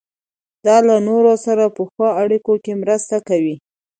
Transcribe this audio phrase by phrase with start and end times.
[0.65, 3.55] دا له نورو سره په ښو اړیکو کې مرسته کوي.